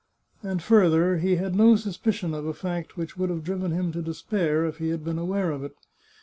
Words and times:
And 0.41 0.63
further, 0.63 1.19
he 1.19 1.35
had 1.35 1.53
no 1.55 1.75
suspicion 1.75 2.33
of 2.33 2.47
a 2.47 2.55
fact 2.55 2.97
which 2.97 3.17
would 3.17 3.29
have 3.29 3.43
driven 3.43 3.69
him 3.71 3.91
to 3.91 4.01
despair, 4.01 4.65
if 4.65 4.77
he 4.79 4.89
had 4.89 5.03
been 5.05 5.19
aware 5.19 5.51
of 5.51 5.63
it. 5.63 5.75